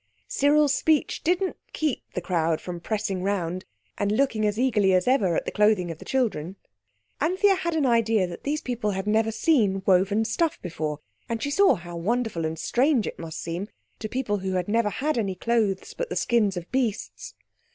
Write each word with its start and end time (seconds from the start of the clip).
Cyril's 0.27 0.73
speech 0.73 1.21
didn't 1.23 1.57
keep 1.73 2.01
the 2.15 2.21
crowd 2.21 2.59
from 2.59 2.79
pressing 2.79 3.21
round 3.21 3.65
and 3.99 4.11
looking 4.11 4.47
as 4.47 4.57
eagerly 4.59 4.93
as 4.95 5.07
ever 5.07 5.35
at 5.35 5.45
the 5.45 5.51
clothing 5.51 5.91
of 5.91 5.99
the 5.99 6.05
children. 6.05 6.55
Anthea 7.19 7.53
had 7.53 7.75
an 7.75 7.85
idea 7.85 8.25
that 8.25 8.41
these 8.41 8.61
people 8.61 8.89
had 8.89 9.05
never 9.05 9.31
seen 9.31 9.83
woven 9.85 10.25
stuff 10.25 10.59
before, 10.59 11.01
and 11.29 11.39
she 11.43 11.51
saw 11.51 11.75
how 11.75 11.95
wonderful 11.95 12.45
and 12.45 12.57
strange 12.57 13.05
it 13.05 13.19
must 13.19 13.39
seem 13.39 13.67
to 13.99 14.09
people 14.09 14.37
who 14.39 14.53
had 14.53 14.67
never 14.67 14.89
had 14.89 15.19
any 15.19 15.35
clothes 15.35 15.93
but 15.93 16.09
the 16.09 16.15
skins 16.15 16.57
of 16.57 16.71
beasts. 16.71 17.35